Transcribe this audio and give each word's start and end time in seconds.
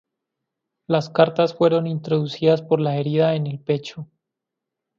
Las 0.87 1.11
cartas 1.11 1.53
fueron 1.53 1.85
introducidas 1.85 2.63
por 2.63 2.79
la 2.81 2.97
herida 2.97 3.35
en 3.35 3.45
el 3.45 3.59
pecho. 3.59 4.07